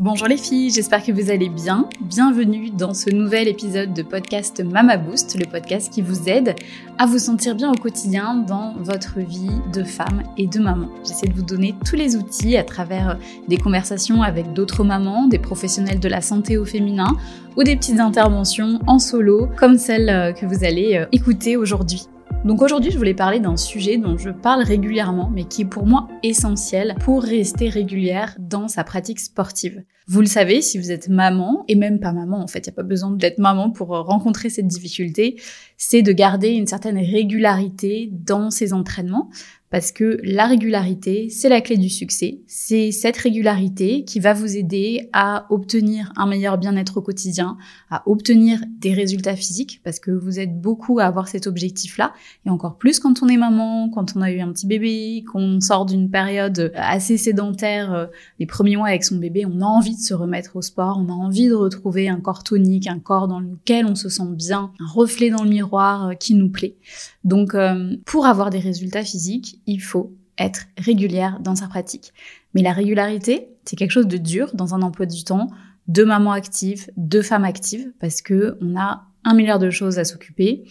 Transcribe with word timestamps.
Bonjour 0.00 0.28
les 0.28 0.38
filles, 0.38 0.70
j'espère 0.70 1.04
que 1.04 1.12
vous 1.12 1.30
allez 1.30 1.50
bien. 1.50 1.86
Bienvenue 2.00 2.70
dans 2.70 2.94
ce 2.94 3.10
nouvel 3.10 3.48
épisode 3.48 3.92
de 3.92 4.00
podcast 4.00 4.64
Mama 4.64 4.96
Boost, 4.96 5.38
le 5.38 5.44
podcast 5.44 5.92
qui 5.92 6.00
vous 6.00 6.26
aide 6.26 6.54
à 6.96 7.04
vous 7.04 7.18
sentir 7.18 7.54
bien 7.54 7.70
au 7.70 7.74
quotidien 7.74 8.36
dans 8.36 8.76
votre 8.78 9.18
vie 9.18 9.60
de 9.74 9.84
femme 9.84 10.22
et 10.38 10.46
de 10.46 10.58
maman. 10.58 10.88
J'essaie 11.06 11.26
de 11.26 11.34
vous 11.34 11.42
donner 11.42 11.74
tous 11.84 11.96
les 11.96 12.16
outils 12.16 12.56
à 12.56 12.64
travers 12.64 13.18
des 13.46 13.58
conversations 13.58 14.22
avec 14.22 14.54
d'autres 14.54 14.84
mamans, 14.84 15.26
des 15.26 15.38
professionnels 15.38 16.00
de 16.00 16.08
la 16.08 16.22
santé 16.22 16.56
au 16.56 16.64
féminin 16.64 17.18
ou 17.58 17.62
des 17.62 17.76
petites 17.76 18.00
interventions 18.00 18.80
en 18.86 18.98
solo 18.98 19.50
comme 19.58 19.76
celle 19.76 20.32
que 20.32 20.46
vous 20.46 20.64
allez 20.64 20.96
euh, 20.96 21.04
écouter 21.12 21.58
aujourd'hui. 21.58 22.06
Donc 22.42 22.62
aujourd'hui, 22.62 22.90
je 22.90 22.96
voulais 22.96 23.12
parler 23.12 23.38
d'un 23.38 23.58
sujet 23.58 23.98
dont 23.98 24.16
je 24.16 24.30
parle 24.30 24.62
régulièrement, 24.62 25.30
mais 25.30 25.44
qui 25.44 25.62
est 25.62 25.66
pour 25.66 25.84
moi 25.84 26.08
essentiel 26.22 26.94
pour 27.00 27.22
rester 27.22 27.68
régulière 27.68 28.34
dans 28.38 28.66
sa 28.66 28.82
pratique 28.82 29.20
sportive. 29.20 29.84
Vous 30.08 30.20
le 30.20 30.26
savez, 30.26 30.62
si 30.62 30.78
vous 30.78 30.90
êtes 30.90 31.10
maman, 31.10 31.64
et 31.68 31.74
même 31.74 32.00
pas 32.00 32.12
maman 32.12 32.42
en 32.42 32.46
fait, 32.46 32.60
il 32.60 32.70
n'y 32.70 32.74
a 32.74 32.76
pas 32.76 32.82
besoin 32.82 33.10
d'être 33.10 33.38
maman 33.38 33.70
pour 33.70 33.88
rencontrer 33.88 34.48
cette 34.48 34.68
difficulté, 34.68 35.38
c'est 35.76 36.00
de 36.00 36.12
garder 36.12 36.48
une 36.48 36.66
certaine 36.66 36.96
régularité 36.96 38.08
dans 38.10 38.50
ses 38.50 38.72
entraînements, 38.72 39.28
parce 39.70 39.92
que 39.92 40.18
la 40.24 40.46
régularité, 40.46 41.28
c'est 41.30 41.48
la 41.48 41.60
clé 41.60 41.76
du 41.76 41.88
succès. 41.88 42.40
C'est 42.48 42.90
cette 42.90 43.16
régularité 43.16 44.04
qui 44.04 44.18
va 44.18 44.32
vous 44.32 44.56
aider 44.56 45.08
à 45.12 45.46
obtenir 45.50 46.12
un 46.16 46.26
meilleur 46.26 46.58
bien-être 46.58 46.96
au 46.96 47.02
quotidien, 47.02 47.56
à 47.88 48.02
obtenir 48.06 48.60
des 48.80 48.92
résultats 48.92 49.36
physiques, 49.36 49.80
parce 49.84 50.00
que 50.00 50.10
vous 50.10 50.40
êtes 50.40 50.60
beaucoup 50.60 50.98
à 50.98 51.04
avoir 51.04 51.28
cet 51.28 51.46
objectif-là, 51.46 52.12
et 52.44 52.50
encore 52.50 52.78
plus 52.78 52.98
quand 52.98 53.22
on 53.22 53.28
est 53.28 53.36
maman, 53.36 53.90
quand 53.90 54.16
on 54.16 54.22
a 54.22 54.32
eu 54.32 54.40
un 54.40 54.52
petit 54.52 54.66
bébé, 54.66 55.24
qu'on 55.30 55.60
sort 55.60 55.86
d'une 55.86 56.10
période 56.10 56.72
assez 56.74 57.16
sédentaire, 57.16 57.94
euh, 57.94 58.06
les 58.40 58.46
premiers 58.46 58.76
mois 58.76 58.88
avec 58.88 59.04
son 59.04 59.16
bébé, 59.16 59.46
on 59.46 59.60
a 59.60 59.66
envie 59.66 59.94
de 59.94 60.00
se 60.00 60.14
remettre 60.14 60.56
au 60.56 60.62
sport, 60.62 60.98
on 61.00 61.08
a 61.08 61.14
envie 61.14 61.46
de 61.46 61.54
retrouver 61.54 62.08
un 62.08 62.20
corps 62.20 62.42
tonique, 62.42 62.88
un 62.88 62.98
corps 62.98 63.28
dans 63.28 63.38
lequel 63.38 63.86
on 63.86 63.94
se 63.94 64.08
sent 64.08 64.30
bien, 64.32 64.72
un 64.80 64.86
reflet 64.86 65.30
dans 65.30 65.44
le 65.44 65.50
miroir 65.50 66.08
euh, 66.08 66.14
qui 66.14 66.34
nous 66.34 66.50
plaît. 66.50 66.76
Donc, 67.22 67.54
euh, 67.54 67.96
pour 68.04 68.26
avoir 68.26 68.50
des 68.50 68.58
résultats 68.58 69.04
physiques, 69.04 69.59
il 69.70 69.80
faut 69.80 70.12
être 70.38 70.66
régulière 70.78 71.38
dans 71.40 71.54
sa 71.54 71.68
pratique. 71.68 72.12
Mais 72.54 72.62
la 72.62 72.72
régularité, 72.72 73.48
c'est 73.64 73.76
quelque 73.76 73.90
chose 73.90 74.08
de 74.08 74.16
dur 74.16 74.50
dans 74.54 74.74
un 74.74 74.82
emploi 74.82 75.06
du 75.06 75.22
temps 75.24 75.48
de 75.86 76.04
maman 76.04 76.32
active, 76.32 76.90
de 76.96 77.20
femme 77.20 77.44
active, 77.44 77.92
parce 78.00 78.22
que 78.22 78.56
on 78.60 78.76
a 78.76 79.06
un 79.24 79.34
milliard 79.34 79.58
de 79.58 79.70
choses 79.70 79.98
à 79.98 80.04
s'occuper. 80.04 80.64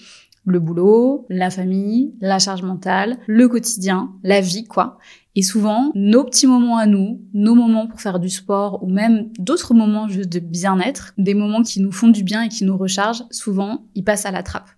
Le 0.46 0.60
boulot, 0.60 1.26
la 1.30 1.50
famille, 1.50 2.14
la 2.22 2.40
charge 2.40 2.64
mentale, 2.64 3.18
le 3.28 3.48
quotidien, 3.48 4.12
la 4.24 4.42
vie, 4.42 4.64
quoi. 4.64 4.98
Et 5.36 5.44
souvent, 5.44 5.92
nos 5.94 6.24
petits 6.24 6.48
moments 6.48 6.78
à 6.78 6.86
nous, 6.86 7.22
nos 7.34 7.54
moments 7.54 7.88
pour 7.88 8.02
faire 8.02 8.20
du 8.20 8.30
sport 8.30 8.84
ou 8.84 8.90
même 8.90 9.30
d'autres 9.38 9.74
moments 9.74 10.08
juste 10.08 10.30
de 10.30 10.40
bien-être, 10.40 11.14
des 11.18 11.34
moments 11.34 11.62
qui 11.62 11.82
nous 11.82 11.92
font 11.92 12.08
du 12.08 12.24
bien 12.24 12.44
et 12.44 12.50
qui 12.50 12.66
nous 12.66 12.78
rechargent, 12.78 13.24
souvent, 13.30 13.86
ils 13.96 14.04
passent 14.04 14.26
à 14.26 14.32
la 14.32 14.42
trappe. 14.42 14.70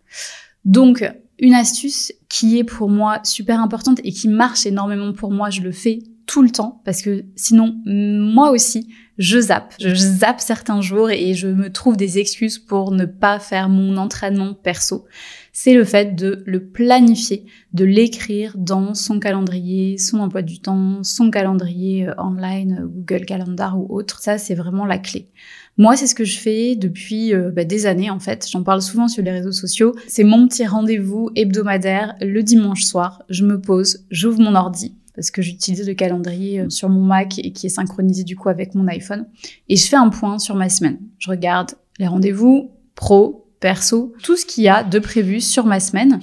Donc, 0.65 1.09
une 1.41 1.55
astuce 1.55 2.13
qui 2.29 2.59
est 2.59 2.63
pour 2.63 2.87
moi 2.87 3.19
super 3.23 3.59
importante 3.59 3.99
et 4.03 4.11
qui 4.11 4.29
marche 4.29 4.65
énormément 4.65 5.11
pour 5.11 5.31
moi, 5.31 5.49
je 5.49 5.61
le 5.61 5.71
fais 5.71 5.99
tout 6.27 6.43
le 6.43 6.51
temps 6.51 6.81
parce 6.85 7.01
que 7.01 7.25
sinon, 7.35 7.75
moi 7.85 8.51
aussi, 8.51 8.87
je 9.17 9.39
zappe. 9.39 9.73
Je 9.79 9.93
zappe 9.93 10.39
certains 10.39 10.81
jours 10.81 11.09
et 11.09 11.33
je 11.33 11.47
me 11.47 11.71
trouve 11.71 11.97
des 11.97 12.19
excuses 12.19 12.57
pour 12.57 12.91
ne 12.91 13.05
pas 13.05 13.39
faire 13.39 13.69
mon 13.69 13.97
entraînement 13.97 14.53
perso. 14.53 15.05
C'est 15.51 15.73
le 15.73 15.83
fait 15.83 16.15
de 16.15 16.43
le 16.45 16.63
planifier, 16.63 17.45
de 17.73 17.83
l'écrire 17.83 18.53
dans 18.55 18.93
son 18.93 19.19
calendrier, 19.19 19.97
son 19.97 20.19
emploi 20.19 20.41
du 20.41 20.61
temps, 20.61 21.03
son 21.03 21.29
calendrier 21.29 22.07
euh, 22.07 22.13
online, 22.17 22.83
Google 22.85 23.25
Calendar 23.25 23.77
ou 23.77 23.85
autre. 23.93 24.21
Ça, 24.21 24.37
c'est 24.37 24.55
vraiment 24.55 24.85
la 24.85 24.97
clé. 24.97 25.27
Moi, 25.77 25.95
c'est 25.95 26.07
ce 26.07 26.15
que 26.15 26.25
je 26.25 26.37
fais 26.37 26.75
depuis 26.75 27.33
euh, 27.33 27.49
bah, 27.51 27.63
des 27.63 27.85
années 27.85 28.09
en 28.09 28.19
fait. 28.19 28.47
J'en 28.49 28.63
parle 28.63 28.81
souvent 28.81 29.07
sur 29.07 29.23
les 29.23 29.31
réseaux 29.31 29.51
sociaux. 29.51 29.95
C'est 30.07 30.23
mon 30.23 30.47
petit 30.47 30.65
rendez-vous 30.65 31.29
hebdomadaire 31.35 32.15
le 32.21 32.43
dimanche 32.43 32.83
soir. 32.83 33.23
Je 33.29 33.45
me 33.45 33.59
pose, 33.59 34.05
j'ouvre 34.11 34.39
mon 34.39 34.55
ordi 34.55 34.95
parce 35.15 35.31
que 35.31 35.41
j'utilise 35.41 35.85
le 35.85 35.93
calendrier 35.93 36.61
euh, 36.61 36.69
sur 36.69 36.89
mon 36.89 37.01
Mac 37.01 37.39
et 37.39 37.51
qui 37.51 37.67
est 37.67 37.69
synchronisé 37.69 38.23
du 38.23 38.35
coup 38.35 38.49
avec 38.49 38.75
mon 38.75 38.87
iPhone. 38.87 39.25
Et 39.69 39.75
je 39.75 39.87
fais 39.87 39.95
un 39.95 40.09
point 40.09 40.39
sur 40.39 40.55
ma 40.55 40.69
semaine. 40.69 40.99
Je 41.19 41.29
regarde 41.29 41.71
les 41.99 42.07
rendez-vous 42.07 42.71
pro, 42.95 43.47
perso, 43.59 44.13
tout 44.23 44.35
ce 44.35 44.45
qu'il 44.45 44.63
y 44.63 44.69
a 44.69 44.83
de 44.83 44.99
prévu 44.99 45.41
sur 45.41 45.65
ma 45.65 45.79
semaine 45.79 46.19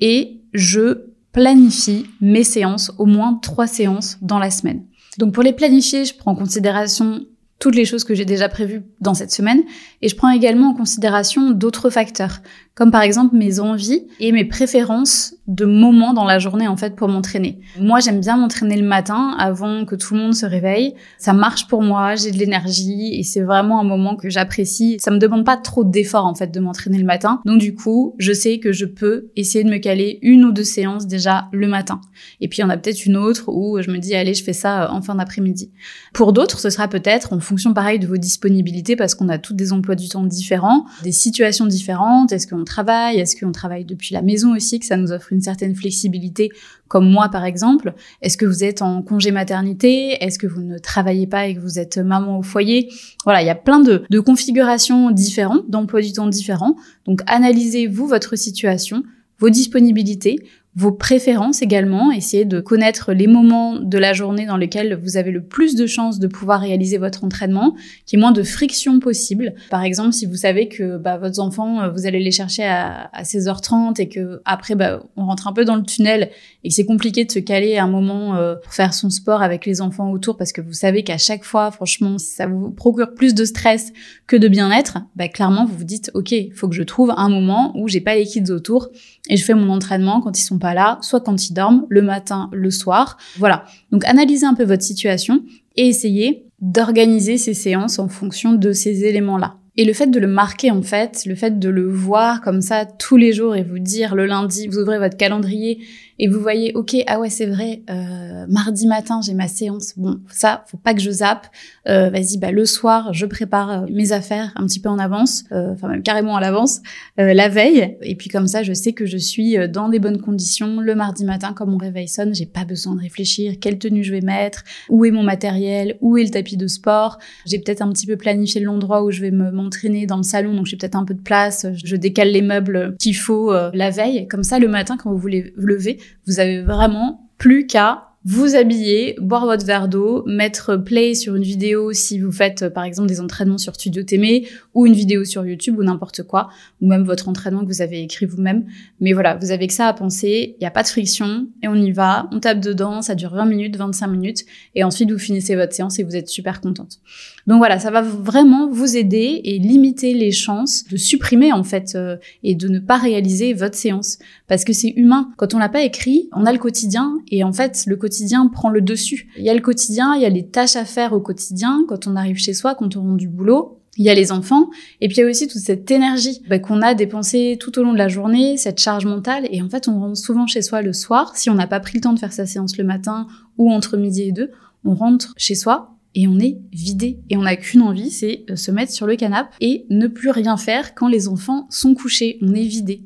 et 0.00 0.40
je 0.52 1.06
planifie 1.32 2.06
mes 2.20 2.44
séances, 2.44 2.92
au 2.98 3.06
moins 3.06 3.38
trois 3.42 3.66
séances 3.66 4.18
dans 4.20 4.38
la 4.38 4.50
semaine. 4.50 4.84
Donc 5.18 5.32
pour 5.32 5.42
les 5.42 5.52
planifier, 5.52 6.04
je 6.04 6.14
prends 6.14 6.32
en 6.32 6.36
considération 6.36 7.24
toutes 7.62 7.76
les 7.76 7.84
choses 7.84 8.02
que 8.02 8.12
j'ai 8.12 8.24
déjà 8.24 8.48
prévues 8.48 8.82
dans 9.00 9.14
cette 9.14 9.30
semaine. 9.30 9.62
Et 10.00 10.08
je 10.08 10.16
prends 10.16 10.30
également 10.30 10.70
en 10.70 10.74
considération 10.74 11.52
d'autres 11.52 11.90
facteurs 11.90 12.40
comme 12.74 12.90
par 12.90 13.02
exemple 13.02 13.36
mes 13.36 13.60
envies 13.60 14.06
et 14.18 14.32
mes 14.32 14.44
préférences 14.44 15.34
de 15.46 15.64
moments 15.64 16.14
dans 16.14 16.24
la 16.24 16.38
journée 16.38 16.68
en 16.68 16.76
fait 16.76 16.96
pour 16.96 17.08
m'entraîner. 17.08 17.58
Moi, 17.78 18.00
j'aime 18.00 18.20
bien 18.20 18.36
m'entraîner 18.36 18.76
le 18.76 18.86
matin 18.86 19.34
avant 19.38 19.84
que 19.84 19.94
tout 19.94 20.14
le 20.14 20.20
monde 20.20 20.34
se 20.34 20.46
réveille. 20.46 20.94
Ça 21.18 21.32
marche 21.32 21.66
pour 21.66 21.82
moi, 21.82 22.14
j'ai 22.14 22.30
de 22.30 22.38
l'énergie 22.38 23.14
et 23.14 23.22
c'est 23.22 23.42
vraiment 23.42 23.80
un 23.80 23.84
moment 23.84 24.16
que 24.16 24.30
j'apprécie. 24.30 24.96
Ça 25.00 25.10
me 25.10 25.18
demande 25.18 25.44
pas 25.44 25.56
trop 25.56 25.84
d'efforts 25.84 26.26
en 26.26 26.34
fait 26.34 26.50
de 26.52 26.60
m'entraîner 26.60 26.98
le 26.98 27.04
matin. 27.04 27.40
Donc 27.44 27.58
du 27.58 27.74
coup, 27.74 28.14
je 28.18 28.32
sais 28.32 28.58
que 28.58 28.72
je 28.72 28.86
peux 28.86 29.30
essayer 29.36 29.64
de 29.64 29.70
me 29.70 29.78
caler 29.78 30.18
une 30.22 30.44
ou 30.44 30.52
deux 30.52 30.64
séances 30.64 31.06
déjà 31.06 31.48
le 31.52 31.66
matin. 31.66 32.00
Et 32.40 32.48
puis 32.48 32.58
il 32.58 32.62
y 32.62 32.64
en 32.64 32.70
a 32.70 32.76
peut-être 32.76 33.04
une 33.04 33.16
autre 33.16 33.44
où 33.48 33.82
je 33.82 33.90
me 33.90 33.98
dis 33.98 34.14
allez, 34.14 34.34
je 34.34 34.44
fais 34.44 34.52
ça 34.52 34.90
en 34.92 35.02
fin 35.02 35.16
d'après-midi. 35.16 35.70
Pour 36.14 36.32
d'autres, 36.32 36.60
ce 36.60 36.70
sera 36.70 36.88
peut-être 36.88 37.32
en 37.32 37.40
fonction 37.40 37.74
pareil 37.74 37.98
de 37.98 38.06
vos 38.06 38.16
disponibilités 38.16 38.96
parce 38.96 39.14
qu'on 39.14 39.28
a 39.28 39.38
toutes 39.38 39.56
des 39.56 39.72
emplois 39.72 39.96
du 39.96 40.08
temps 40.08 40.24
différents, 40.24 40.86
des 41.02 41.12
situations 41.12 41.66
différentes. 41.66 42.32
Est-ce 42.32 42.46
qu'on 42.46 42.61
travaille 42.64 43.18
Est-ce 43.18 43.36
qu'on 43.36 43.52
travaille 43.52 43.84
depuis 43.84 44.14
la 44.14 44.22
maison 44.22 44.54
aussi, 44.54 44.80
que 44.80 44.86
ça 44.86 44.96
nous 44.96 45.12
offre 45.12 45.32
une 45.32 45.40
certaine 45.40 45.74
flexibilité, 45.74 46.50
comme 46.88 47.10
moi 47.10 47.28
par 47.30 47.44
exemple? 47.44 47.94
Est-ce 48.20 48.36
que 48.36 48.46
vous 48.46 48.64
êtes 48.64 48.82
en 48.82 49.02
congé 49.02 49.30
maternité? 49.30 50.22
Est-ce 50.22 50.38
que 50.38 50.46
vous 50.46 50.62
ne 50.62 50.78
travaillez 50.78 51.26
pas 51.26 51.46
et 51.46 51.54
que 51.54 51.60
vous 51.60 51.78
êtes 51.78 51.98
maman 51.98 52.38
au 52.38 52.42
foyer? 52.42 52.88
Voilà, 53.24 53.42
il 53.42 53.46
y 53.46 53.50
a 53.50 53.54
plein 53.54 53.80
de, 53.80 54.04
de 54.08 54.20
configurations 54.20 55.10
différentes, 55.10 55.70
d'emplois 55.70 56.02
du 56.02 56.12
temps 56.12 56.28
différents. 56.28 56.76
Donc 57.04 57.20
analysez-vous 57.26 58.06
votre 58.06 58.36
situation, 58.36 59.02
vos 59.38 59.50
disponibilités, 59.50 60.38
vos 60.74 60.92
préférences 60.92 61.60
également, 61.60 62.12
essayez 62.12 62.46
de 62.46 62.58
connaître 62.58 63.12
les 63.12 63.26
moments 63.26 63.78
de 63.78 63.98
la 63.98 64.14
journée 64.14 64.46
dans 64.46 64.56
lesquels 64.56 64.98
vous 65.02 65.18
avez 65.18 65.30
le 65.30 65.42
plus 65.42 65.74
de 65.74 65.86
chances 65.86 66.18
de 66.18 66.26
pouvoir 66.26 66.62
réaliser 66.62 66.96
votre 66.96 67.24
entraînement, 67.24 67.76
qui 68.06 68.16
est 68.16 68.18
moins 68.18 68.32
de 68.32 68.42
friction 68.42 68.98
possible. 68.98 69.54
Par 69.68 69.82
exemple, 69.82 70.14
si 70.14 70.24
vous 70.24 70.36
savez 70.36 70.68
que 70.68 70.96
bah, 70.96 71.18
votre 71.18 71.40
enfant, 71.40 71.82
euh, 71.82 71.90
vous 71.90 72.06
allez 72.06 72.20
les 72.20 72.30
chercher 72.30 72.64
à, 72.64 73.10
16h30 73.22 74.00
et 74.00 74.08
que 74.08 74.40
après 74.46 74.74
bah, 74.74 75.02
on 75.16 75.26
rentre 75.26 75.46
un 75.46 75.52
peu 75.52 75.66
dans 75.66 75.76
le 75.76 75.82
tunnel 75.82 76.30
et 76.64 76.70
que 76.70 76.74
c'est 76.74 76.86
compliqué 76.86 77.26
de 77.26 77.30
se 77.30 77.38
caler 77.38 77.76
à 77.76 77.84
un 77.84 77.88
moment 77.88 78.36
euh, 78.36 78.54
pour 78.56 78.72
faire 78.72 78.94
son 78.94 79.10
sport 79.10 79.42
avec 79.42 79.66
les 79.66 79.82
enfants 79.82 80.10
autour 80.10 80.38
parce 80.38 80.52
que 80.52 80.62
vous 80.62 80.72
savez 80.72 81.04
qu'à 81.04 81.18
chaque 81.18 81.44
fois, 81.44 81.70
franchement, 81.70 82.16
ça 82.16 82.46
vous 82.46 82.70
procure 82.70 83.14
plus 83.14 83.34
de 83.34 83.44
stress 83.44 83.92
que 84.26 84.36
de 84.36 84.48
bien-être, 84.48 84.98
bah, 85.16 85.28
clairement 85.28 85.66
vous 85.66 85.76
vous 85.76 85.84
dites 85.84 86.10
ok, 86.14 86.32
il 86.32 86.52
faut 86.54 86.68
que 86.68 86.74
je 86.74 86.82
trouve 86.82 87.12
un 87.14 87.28
moment 87.28 87.72
où 87.76 87.88
j'ai 87.88 88.00
pas 88.00 88.14
les 88.14 88.24
kids 88.24 88.50
autour 88.50 88.88
et 89.28 89.36
je 89.36 89.44
fais 89.44 89.54
mon 89.54 89.68
entraînement 89.68 90.22
quand 90.22 90.38
ils 90.38 90.42
sont 90.42 90.58
là, 90.62 90.98
soit 91.02 91.20
quand 91.20 91.48
ils 91.48 91.52
dorment, 91.52 91.86
le 91.88 92.02
matin, 92.02 92.48
le 92.52 92.70
soir. 92.70 93.16
Voilà. 93.38 93.64
Donc 93.90 94.04
analysez 94.04 94.46
un 94.46 94.54
peu 94.54 94.64
votre 94.64 94.82
situation 94.82 95.42
et 95.76 95.88
essayez 95.88 96.46
d'organiser 96.60 97.38
ces 97.38 97.54
séances 97.54 97.98
en 97.98 98.08
fonction 98.08 98.52
de 98.52 98.72
ces 98.72 99.04
éléments-là. 99.04 99.56
Et 99.76 99.84
le 99.86 99.94
fait 99.94 100.06
de 100.06 100.20
le 100.20 100.26
marquer 100.26 100.70
en 100.70 100.82
fait, 100.82 101.24
le 101.24 101.34
fait 101.34 101.58
de 101.58 101.68
le 101.70 101.88
voir 101.88 102.42
comme 102.42 102.60
ça 102.60 102.84
tous 102.84 103.16
les 103.16 103.32
jours 103.32 103.56
et 103.56 103.62
vous 103.62 103.78
dire 103.78 104.14
le 104.14 104.26
lundi, 104.26 104.68
vous 104.68 104.78
ouvrez 104.78 104.98
votre 104.98 105.16
calendrier 105.16 105.80
et 106.18 106.28
vous 106.28 106.40
voyez, 106.40 106.72
ok, 106.74 106.96
ah 107.06 107.18
ouais 107.18 107.30
c'est 107.30 107.46
vrai, 107.46 107.82
euh, 107.90 108.46
mardi 108.48 108.86
matin 108.86 109.20
j'ai 109.24 109.34
ma 109.34 109.48
séance, 109.48 109.94
bon 109.96 110.20
ça 110.30 110.64
faut 110.68 110.76
pas 110.76 110.94
que 110.94 111.00
je 111.00 111.10
zappe, 111.10 111.46
euh, 111.88 112.10
vas-y 112.10 112.38
bah 112.38 112.52
le 112.52 112.64
soir 112.64 113.12
je 113.12 113.26
prépare 113.26 113.70
euh, 113.70 113.86
mes 113.90 114.12
affaires 114.12 114.52
un 114.56 114.66
petit 114.66 114.80
peu 114.80 114.88
en 114.88 114.98
avance, 114.98 115.44
euh, 115.52 115.72
enfin 115.72 115.88
même 115.88 116.02
carrément 116.02 116.36
à 116.36 116.40
l'avance, 116.40 116.80
euh, 117.18 117.32
la 117.34 117.48
veille. 117.48 117.96
Et 118.02 118.14
puis 118.14 118.28
comme 118.28 118.46
ça 118.46 118.62
je 118.62 118.72
sais 118.72 118.92
que 118.92 119.06
je 119.06 119.16
suis 119.16 119.56
dans 119.68 119.88
des 119.88 119.98
bonnes 119.98 120.20
conditions 120.20 120.80
le 120.80 120.94
mardi 120.94 121.24
matin 121.24 121.54
quand 121.54 121.66
mon 121.66 121.78
réveil 121.78 122.08
sonne, 122.08 122.34
j'ai 122.34 122.46
pas 122.46 122.64
besoin 122.64 122.94
de 122.94 123.00
réfléchir 123.00 123.54
quelle 123.60 123.78
tenue 123.78 124.04
je 124.04 124.12
vais 124.12 124.20
mettre, 124.20 124.64
où 124.90 125.04
est 125.04 125.10
mon 125.10 125.22
matériel, 125.22 125.96
où 126.00 126.16
est 126.18 126.24
le 126.24 126.30
tapis 126.30 126.56
de 126.56 126.66
sport, 126.66 127.18
j'ai 127.46 127.58
peut-être 127.58 127.82
un 127.82 127.90
petit 127.90 128.06
peu 128.06 128.16
planifié 128.16 128.60
l'endroit 128.60 129.02
où 129.02 129.10
je 129.10 129.20
vais 129.20 129.30
me 129.30 129.50
m'entraîner 129.50 130.06
dans 130.06 130.18
le 130.18 130.22
salon 130.22 130.54
donc 130.54 130.66
j'ai 130.66 130.76
peut-être 130.76 130.96
un 130.96 131.04
peu 131.04 131.14
de 131.14 131.20
place, 131.22 131.66
je 131.82 131.96
décale 131.96 132.30
les 132.30 132.42
meubles 132.42 132.96
qu'il 132.98 133.16
faut 133.16 133.52
la 133.52 133.90
veille, 133.90 134.28
comme 134.28 134.42
ça 134.42 134.58
le 134.58 134.68
matin 134.68 134.96
quand 134.96 135.10
vous 135.10 135.18
voulez 135.18 135.52
lever 135.56 135.98
vous 136.26 136.40
avez 136.40 136.62
vraiment 136.62 137.30
plus 137.38 137.66
qu'à 137.66 138.11
vous 138.24 138.54
habiller, 138.54 139.16
boire 139.20 139.46
votre 139.46 139.66
verre 139.66 139.88
d'eau, 139.88 140.22
mettre 140.26 140.76
play 140.76 141.14
sur 141.14 141.34
une 141.34 141.42
vidéo 141.42 141.92
si 141.92 142.20
vous 142.20 142.30
faites 142.30 142.68
par 142.68 142.84
exemple 142.84 143.08
des 143.08 143.20
entraînements 143.20 143.58
sur 143.58 143.74
Studio 143.74 144.04
Témé 144.04 144.46
ou 144.74 144.86
une 144.86 144.92
vidéo 144.92 145.24
sur 145.24 145.44
YouTube 145.44 145.78
ou 145.78 145.82
n'importe 145.82 146.22
quoi, 146.22 146.48
ou 146.80 146.86
même 146.86 147.02
votre 147.02 147.28
entraînement 147.28 147.62
que 147.62 147.66
vous 147.66 147.82
avez 147.82 148.00
écrit 148.00 148.26
vous-même. 148.26 148.64
Mais 149.00 149.12
voilà, 149.12 149.34
vous 149.34 149.50
avez 149.50 149.66
que 149.66 149.72
ça 149.72 149.88
à 149.88 149.92
penser, 149.92 150.54
il 150.56 150.60
n'y 150.60 150.66
a 150.66 150.70
pas 150.70 150.84
de 150.84 150.88
friction 150.88 151.48
et 151.64 151.68
on 151.68 151.74
y 151.74 151.90
va, 151.90 152.28
on 152.30 152.38
tape 152.38 152.60
dedans, 152.60 153.02
ça 153.02 153.16
dure 153.16 153.34
20 153.34 153.44
minutes, 153.46 153.76
25 153.76 154.06
minutes 154.06 154.44
et 154.76 154.84
ensuite 154.84 155.10
vous 155.10 155.18
finissez 155.18 155.56
votre 155.56 155.72
séance 155.72 155.98
et 155.98 156.04
vous 156.04 156.14
êtes 156.14 156.28
super 156.28 156.60
contente. 156.60 157.00
Donc 157.48 157.58
voilà, 157.58 157.80
ça 157.80 157.90
va 157.90 158.02
vraiment 158.02 158.70
vous 158.70 158.96
aider 158.96 159.40
et 159.42 159.58
limiter 159.58 160.14
les 160.14 160.30
chances 160.30 160.84
de 160.86 160.96
supprimer 160.96 161.52
en 161.52 161.64
fait 161.64 161.94
euh, 161.96 162.16
et 162.44 162.54
de 162.54 162.68
ne 162.68 162.78
pas 162.78 162.98
réaliser 162.98 163.52
votre 163.52 163.74
séance 163.74 164.18
parce 164.46 164.64
que 164.64 164.72
c'est 164.72 164.92
humain. 164.96 165.30
Quand 165.36 165.54
on 165.54 165.58
l'a 165.58 165.68
pas 165.68 165.82
écrit, 165.82 166.28
on 166.32 166.46
a 166.46 166.52
le 166.52 166.58
quotidien 166.58 167.18
et 167.32 167.42
en 167.42 167.52
fait 167.52 167.82
le 167.86 167.96
quotidien 167.96 168.11
prend 168.52 168.70
le 168.70 168.80
dessus. 168.80 169.28
Il 169.36 169.44
y 169.44 169.50
a 169.50 169.54
le 169.54 169.60
quotidien, 169.60 170.14
il 170.14 170.22
y 170.22 170.26
a 170.26 170.30
les 170.30 170.46
tâches 170.46 170.76
à 170.76 170.84
faire 170.84 171.12
au 171.12 171.20
quotidien 171.20 171.84
quand 171.88 172.06
on 172.06 172.16
arrive 172.16 172.36
chez 172.36 172.54
soi, 172.54 172.74
quand 172.74 172.96
on 172.96 173.02
rentre 173.02 173.16
du 173.16 173.28
boulot. 173.28 173.78
Il 173.98 174.06
y 174.06 174.10
a 174.10 174.14
les 174.14 174.32
enfants, 174.32 174.70
et 175.02 175.08
puis 175.08 175.18
il 175.18 175.20
y 175.20 175.22
a 175.22 175.28
aussi 175.28 175.48
toute 175.48 175.60
cette 175.60 175.90
énergie 175.90 176.40
bah, 176.48 176.58
qu'on 176.58 176.80
a 176.80 176.94
dépensée 176.94 177.58
tout 177.60 177.78
au 177.78 177.82
long 177.82 177.92
de 177.92 177.98
la 177.98 178.08
journée, 178.08 178.56
cette 178.56 178.80
charge 178.80 179.04
mentale, 179.04 179.46
et 179.50 179.60
en 179.60 179.68
fait 179.68 179.86
on 179.86 180.00
rentre 180.00 180.16
souvent 180.16 180.46
chez 180.46 180.62
soi 180.62 180.80
le 180.80 180.94
soir, 180.94 181.36
si 181.36 181.50
on 181.50 181.54
n'a 181.54 181.66
pas 181.66 181.78
pris 181.78 181.98
le 181.98 182.00
temps 182.00 182.14
de 182.14 182.18
faire 182.18 182.32
sa 182.32 182.46
séance 182.46 182.78
le 182.78 182.84
matin 182.84 183.26
ou 183.58 183.70
entre 183.70 183.98
midi 183.98 184.22
et 184.22 184.32
deux, 184.32 184.50
on 184.86 184.94
rentre 184.94 185.34
chez 185.36 185.54
soi 185.54 185.98
et 186.14 186.26
on 186.26 186.38
est 186.38 186.58
vidé 186.72 187.20
et 187.28 187.36
on 187.36 187.42
n'a 187.42 187.56
qu'une 187.56 187.82
envie, 187.82 188.10
c'est 188.10 188.46
se 188.54 188.70
mettre 188.70 188.92
sur 188.92 189.06
le 189.06 189.16
canapé 189.16 189.54
et 189.60 189.86
ne 189.90 190.06
plus 190.06 190.30
rien 190.30 190.56
faire 190.56 190.94
quand 190.94 191.08
les 191.08 191.28
enfants 191.28 191.66
sont 191.70 191.94
couchés. 191.94 192.38
On 192.40 192.54
est 192.54 192.64
vidé. 192.66 193.04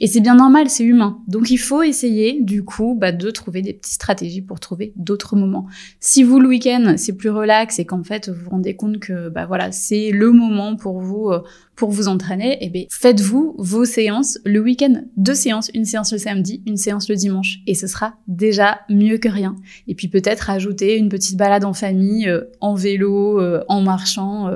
Et 0.00 0.06
c'est 0.06 0.20
bien 0.20 0.36
normal, 0.36 0.70
c'est 0.70 0.84
humain. 0.84 1.18
Donc 1.26 1.50
il 1.50 1.58
faut 1.58 1.82
essayer, 1.82 2.40
du 2.40 2.64
coup, 2.64 2.96
bah, 2.98 3.12
de 3.12 3.30
trouver 3.30 3.62
des 3.62 3.72
petites 3.72 3.94
stratégies 3.94 4.42
pour 4.42 4.60
trouver 4.60 4.92
d'autres 4.96 5.36
moments. 5.36 5.66
Si 6.00 6.22
vous, 6.22 6.38
le 6.38 6.48
week-end, 6.48 6.94
c'est 6.96 7.16
plus 7.16 7.30
relax 7.30 7.78
et 7.78 7.84
qu'en 7.84 8.02
fait, 8.04 8.28
vous 8.28 8.44
vous 8.44 8.50
rendez 8.50 8.76
compte 8.76 8.98
que, 9.00 9.28
bah 9.28 9.46
voilà, 9.46 9.72
c'est 9.72 10.10
le 10.10 10.30
moment 10.32 10.76
pour 10.76 11.00
vous, 11.00 11.30
euh, 11.30 11.42
pour 11.74 11.90
vous 11.90 12.08
entraîner, 12.08 12.58
eh 12.60 12.68
bien, 12.68 12.84
faites-vous 12.90 13.54
vos 13.58 13.84
séances 13.84 14.38
le 14.44 14.60
week-end. 14.60 15.02
Deux 15.16 15.34
séances, 15.34 15.70
une 15.74 15.84
séance 15.84 16.12
le 16.12 16.18
samedi, 16.18 16.62
une 16.66 16.76
séance 16.76 17.08
le 17.08 17.16
dimanche. 17.16 17.58
Et 17.66 17.74
ce 17.74 17.86
sera 17.86 18.14
déjà 18.28 18.80
mieux 18.88 19.18
que 19.18 19.28
rien. 19.28 19.56
Et 19.86 19.94
puis 19.94 20.08
peut-être 20.08 20.50
ajouter 20.50 20.96
une 20.96 21.08
petite 21.08 21.36
balade 21.36 21.64
en 21.64 21.72
famille, 21.72 22.28
euh, 22.28 22.44
en 22.60 22.74
vélo, 22.74 23.40
euh, 23.40 23.64
en 23.68 23.80
marchant. 23.80 24.50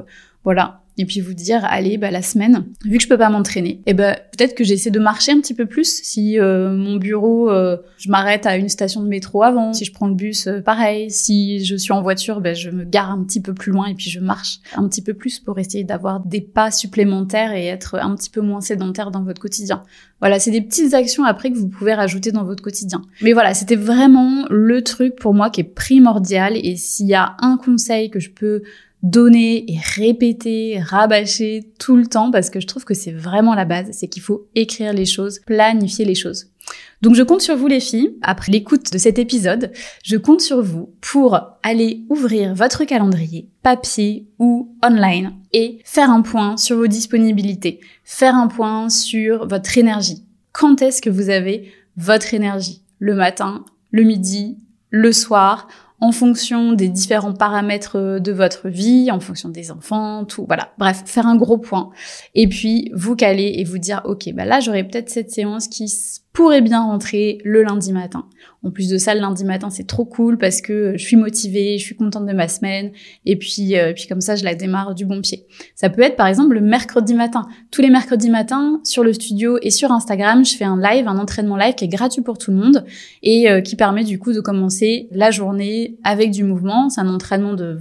voilà, 0.44 0.81
et 0.98 1.06
puis 1.06 1.20
vous 1.20 1.34
dire 1.34 1.64
allez 1.64 1.96
bah 1.98 2.10
la 2.10 2.22
semaine 2.22 2.66
vu 2.84 2.98
que 2.98 3.02
je 3.02 3.08
peux 3.08 3.18
pas 3.18 3.30
m'entraîner 3.30 3.80
eh 3.86 3.94
ben 3.94 4.16
peut-être 4.36 4.54
que 4.54 4.64
j'essaie 4.64 4.90
de 4.90 4.98
marcher 4.98 5.32
un 5.32 5.40
petit 5.40 5.54
peu 5.54 5.66
plus. 5.66 6.02
Si 6.02 6.38
euh, 6.38 6.74
mon 6.74 6.96
bureau 6.96 7.50
euh, 7.50 7.76
je 7.98 8.10
m'arrête 8.10 8.46
à 8.46 8.56
une 8.56 8.68
station 8.68 9.02
de 9.02 9.08
métro 9.08 9.42
avant 9.42 9.72
si 9.72 9.84
je 9.84 9.92
prends 9.92 10.08
le 10.08 10.14
bus 10.14 10.46
euh, 10.46 10.60
pareil. 10.60 11.10
Si 11.10 11.64
je 11.64 11.76
suis 11.76 11.92
en 11.92 12.02
voiture 12.02 12.40
ben 12.40 12.54
je 12.54 12.70
me 12.70 12.84
gare 12.84 13.10
un 13.10 13.22
petit 13.24 13.40
peu 13.40 13.54
plus 13.54 13.72
loin 13.72 13.86
et 13.86 13.94
puis 13.94 14.10
je 14.10 14.20
marche 14.20 14.60
un 14.76 14.86
petit 14.88 15.02
peu 15.02 15.14
plus 15.14 15.38
pour 15.38 15.58
essayer 15.58 15.84
d'avoir 15.84 16.20
des 16.20 16.40
pas 16.40 16.70
supplémentaires 16.70 17.52
et 17.52 17.66
être 17.66 17.96
un 17.96 18.14
petit 18.14 18.30
peu 18.30 18.40
moins 18.40 18.60
sédentaire 18.60 19.10
dans 19.10 19.22
votre 19.22 19.40
quotidien. 19.40 19.82
Voilà 20.20 20.38
c'est 20.38 20.50
des 20.50 20.62
petites 20.62 20.94
actions 20.94 21.24
après 21.24 21.50
que 21.50 21.56
vous 21.56 21.68
pouvez 21.68 21.94
rajouter 21.94 22.32
dans 22.32 22.44
votre 22.44 22.62
quotidien. 22.62 23.02
Mais 23.22 23.32
voilà 23.32 23.54
c'était 23.54 23.76
vraiment 23.76 24.46
le 24.50 24.82
truc 24.82 25.16
pour 25.16 25.34
moi 25.34 25.50
qui 25.50 25.60
est 25.60 25.64
primordial. 25.64 26.56
Et 26.56 26.76
s'il 26.76 27.06
y 27.06 27.14
a 27.14 27.36
un 27.40 27.56
conseil 27.56 28.10
que 28.10 28.20
je 28.20 28.30
peux 28.30 28.62
donner 29.02 29.64
et 29.70 29.78
répéter, 29.96 30.80
rabâcher 30.80 31.72
tout 31.78 31.96
le 31.96 32.06
temps 32.06 32.30
parce 32.30 32.50
que 32.50 32.60
je 32.60 32.66
trouve 32.66 32.84
que 32.84 32.94
c'est 32.94 33.12
vraiment 33.12 33.54
la 33.54 33.64
base, 33.64 33.88
c'est 33.92 34.08
qu'il 34.08 34.22
faut 34.22 34.48
écrire 34.54 34.92
les 34.92 35.06
choses, 35.06 35.40
planifier 35.46 36.04
les 36.04 36.14
choses. 36.14 36.52
Donc 37.00 37.16
je 37.16 37.22
compte 37.24 37.40
sur 37.40 37.56
vous 37.56 37.66
les 37.66 37.80
filles, 37.80 38.16
après 38.22 38.52
l'écoute 38.52 38.92
de 38.92 38.98
cet 38.98 39.18
épisode, 39.18 39.72
je 40.04 40.16
compte 40.16 40.40
sur 40.40 40.62
vous 40.62 40.94
pour 41.00 41.40
aller 41.64 42.04
ouvrir 42.08 42.54
votre 42.54 42.84
calendrier, 42.84 43.48
papier 43.62 44.28
ou 44.38 44.76
online, 44.84 45.32
et 45.52 45.80
faire 45.84 46.10
un 46.10 46.22
point 46.22 46.56
sur 46.56 46.76
vos 46.76 46.86
disponibilités, 46.86 47.80
faire 48.04 48.36
un 48.36 48.46
point 48.46 48.88
sur 48.88 49.48
votre 49.48 49.76
énergie. 49.76 50.24
Quand 50.52 50.80
est-ce 50.80 51.02
que 51.02 51.10
vous 51.10 51.28
avez 51.28 51.72
votre 51.96 52.34
énergie? 52.34 52.82
Le 53.00 53.16
matin, 53.16 53.64
le 53.90 54.04
midi, 54.04 54.58
le 54.90 55.12
soir? 55.12 55.66
En 56.02 56.10
fonction 56.10 56.72
des 56.72 56.88
différents 56.88 57.32
paramètres 57.32 57.96
euh, 57.96 58.18
de 58.18 58.32
votre 58.32 58.68
vie, 58.68 59.12
en 59.12 59.20
fonction 59.20 59.48
des 59.48 59.70
enfants, 59.70 60.24
tout, 60.24 60.44
voilà. 60.48 60.72
Bref, 60.76 61.04
faire 61.06 61.28
un 61.28 61.36
gros 61.36 61.58
point. 61.58 61.90
Et 62.34 62.48
puis, 62.48 62.90
vous 62.92 63.14
caler 63.14 63.54
et 63.58 63.64
vous 63.64 63.78
dire, 63.78 64.02
OK, 64.04 64.28
bah 64.34 64.44
là, 64.44 64.58
j'aurais 64.58 64.82
peut-être 64.82 65.10
cette 65.10 65.30
séance 65.30 65.68
qui 65.68 65.88
pourrait 66.32 66.62
bien 66.62 66.80
rentrer 66.82 67.38
le 67.44 67.62
lundi 67.62 67.92
matin. 67.92 68.24
En 68.62 68.70
plus 68.70 68.88
de 68.88 68.96
ça, 68.96 69.14
le 69.14 69.20
lundi 69.20 69.44
matin, 69.44 69.68
c'est 69.68 69.86
trop 69.86 70.04
cool 70.04 70.38
parce 70.38 70.62
que 70.62 70.94
je 70.96 71.04
suis 71.04 71.16
motivée, 71.16 71.76
je 71.78 71.84
suis 71.84 71.94
contente 71.94 72.26
de 72.26 72.32
ma 72.32 72.48
semaine, 72.48 72.92
et 73.26 73.36
puis, 73.36 73.76
euh, 73.76 73.92
puis 73.92 74.06
comme 74.06 74.20
ça, 74.22 74.34
je 74.34 74.44
la 74.44 74.54
démarre 74.54 74.94
du 74.94 75.04
bon 75.04 75.20
pied. 75.20 75.46
Ça 75.74 75.90
peut 75.90 76.00
être 76.00 76.16
par 76.16 76.26
exemple 76.26 76.54
le 76.54 76.60
mercredi 76.60 77.14
matin. 77.14 77.46
Tous 77.70 77.82
les 77.82 77.90
mercredis 77.90 78.30
matins, 78.30 78.80
sur 78.84 79.04
le 79.04 79.12
studio 79.12 79.58
et 79.60 79.70
sur 79.70 79.92
Instagram, 79.92 80.44
je 80.44 80.56
fais 80.56 80.64
un 80.64 80.80
live, 80.80 81.06
un 81.06 81.18
entraînement 81.18 81.56
live 81.56 81.74
qui 81.74 81.84
est 81.84 81.88
gratuit 81.88 82.22
pour 82.22 82.38
tout 82.38 82.50
le 82.50 82.56
monde 82.56 82.84
et 83.22 83.50
euh, 83.50 83.60
qui 83.60 83.76
permet 83.76 84.04
du 84.04 84.18
coup 84.18 84.32
de 84.32 84.40
commencer 84.40 85.08
la 85.10 85.30
journée 85.30 85.98
avec 86.02 86.30
du 86.30 86.44
mouvement. 86.44 86.88
C'est 86.88 87.00
un 87.02 87.12
entraînement 87.12 87.54
de 87.54 87.78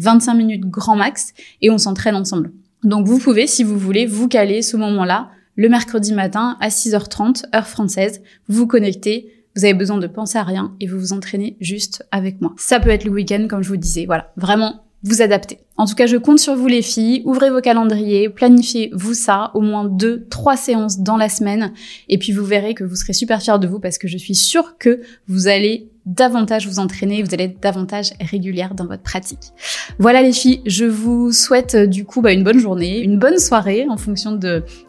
20-25 0.00 0.36
minutes 0.36 0.64
grand 0.64 0.96
max 0.96 1.34
et 1.60 1.70
on 1.70 1.78
s'entraîne 1.78 2.16
ensemble. 2.16 2.52
Donc 2.82 3.06
vous 3.06 3.18
pouvez, 3.18 3.46
si 3.46 3.64
vous 3.64 3.78
voulez, 3.78 4.06
vous 4.06 4.28
caler 4.28 4.62
ce 4.62 4.76
moment-là 4.76 5.28
le 5.56 5.68
mercredi 5.68 6.12
matin 6.12 6.56
à 6.60 6.68
6h30, 6.68 7.44
heure 7.54 7.66
française, 7.66 8.22
vous 8.48 8.58
vous 8.58 8.66
connectez, 8.66 9.44
vous 9.56 9.64
avez 9.64 9.74
besoin 9.74 9.98
de 9.98 10.06
penser 10.06 10.38
à 10.38 10.42
rien 10.42 10.74
et 10.80 10.86
vous 10.86 10.98
vous 10.98 11.12
entraînez 11.12 11.56
juste 11.60 12.04
avec 12.10 12.40
moi. 12.40 12.54
Ça 12.56 12.80
peut 12.80 12.90
être 12.90 13.04
le 13.04 13.12
week-end, 13.12 13.46
comme 13.48 13.62
je 13.62 13.68
vous 13.68 13.76
disais. 13.76 14.06
Voilà, 14.06 14.32
vraiment 14.36 14.84
vous 15.04 15.22
adapter. 15.22 15.58
En 15.76 15.86
tout 15.86 15.94
cas, 15.94 16.06
je 16.06 16.16
compte 16.16 16.38
sur 16.38 16.56
vous 16.56 16.66
les 16.66 16.82
filles. 16.82 17.22
Ouvrez 17.24 17.50
vos 17.50 17.60
calendriers, 17.60 18.28
planifiez-vous 18.30 19.14
ça, 19.14 19.50
au 19.54 19.60
moins 19.60 19.84
deux, 19.84 20.26
trois 20.30 20.56
séances 20.56 21.00
dans 21.00 21.16
la 21.16 21.28
semaine. 21.28 21.72
Et 22.08 22.18
puis 22.18 22.32
vous 22.32 22.44
verrez 22.44 22.74
que 22.74 22.84
vous 22.84 22.96
serez 22.96 23.12
super 23.12 23.42
fiers 23.42 23.58
de 23.60 23.68
vous 23.68 23.80
parce 23.80 23.98
que 23.98 24.08
je 24.08 24.16
suis 24.16 24.34
sûre 24.34 24.76
que 24.78 25.02
vous 25.28 25.46
allez 25.46 25.90
davantage 26.06 26.66
vous 26.66 26.78
entraîner, 26.78 27.22
vous 27.22 27.32
allez 27.32 27.44
être 27.44 27.60
davantage 27.60 28.12
régulière 28.20 28.74
dans 28.74 28.86
votre 28.86 29.02
pratique. 29.02 29.52
Voilà 29.98 30.22
les 30.22 30.32
filles, 30.32 30.60
je 30.66 30.84
vous 30.84 31.32
souhaite 31.32 31.74
euh, 31.74 31.86
du 31.86 32.04
coup 32.04 32.20
bah, 32.20 32.32
une 32.32 32.44
bonne 32.44 32.58
journée, 32.58 33.00
une 33.00 33.18
bonne 33.18 33.38
soirée 33.38 33.86
en 33.88 33.96
fonction 33.96 34.38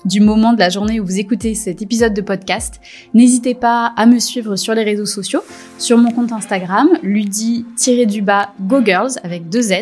du 0.06 0.22
moment 0.22 0.54
de 0.54 0.60
la 0.60 0.70
journée 0.70 1.00
où 1.00 1.06
vous 1.06 1.20
écoutez 1.20 1.56
cet 1.56 1.82
épisode 1.82 2.14
de 2.14 2.22
podcast. 2.22 2.82
N'hésitez 3.14 3.56
pas 3.56 3.94
à 3.96 4.06
me 4.06 4.20
suivre 4.20 4.56
sur 4.56 4.74
les 4.74 4.84
réseaux 4.84 5.06
sociaux, 5.06 5.42
sur 5.78 5.98
mon 5.98 6.12
compte 6.12 6.32
Instagram, 6.32 6.90
ludi-du-bas 7.02 8.54
Go 8.62 8.82
avec 9.24 9.50
deux 9.50 9.62
Z, 9.62 9.74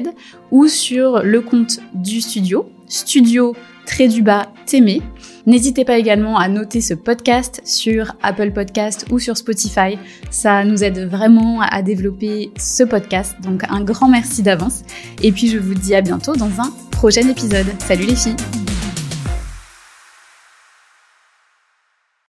ou 0.51 0.67
sur 0.67 1.23
le 1.23 1.41
compte 1.41 1.79
du 1.93 2.21
studio, 2.21 2.69
studio 2.87 3.55
trait 3.85 4.07
du 4.07 4.21
bas 4.21 4.47
t'aimer. 4.65 5.01
N'hésitez 5.45 5.83
pas 5.83 5.97
également 5.97 6.37
à 6.37 6.47
noter 6.47 6.79
ce 6.79 6.93
podcast 6.93 7.61
sur 7.65 8.15
Apple 8.23 8.51
Podcast 8.51 9.05
ou 9.11 9.19
sur 9.19 9.35
Spotify. 9.35 9.97
Ça 10.31 10.63
nous 10.63 10.83
aide 10.83 11.09
vraiment 11.09 11.61
à 11.61 11.81
développer 11.81 12.51
ce 12.57 12.83
podcast. 12.83 13.35
Donc 13.41 13.63
un 13.69 13.83
grand 13.83 14.07
merci 14.07 14.41
d'avance. 14.41 14.83
Et 15.21 15.31
puis 15.31 15.49
je 15.49 15.57
vous 15.57 15.73
dis 15.73 15.95
à 15.95 16.01
bientôt 16.01 16.33
dans 16.33 16.61
un 16.61 16.71
prochain 16.91 17.27
épisode. 17.27 17.67
Salut 17.79 18.05
les 18.05 18.15
filles 18.15 18.62